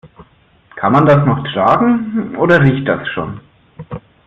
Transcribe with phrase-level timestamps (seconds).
[0.77, 3.39] Kann man das noch tragen, oder riecht das schon?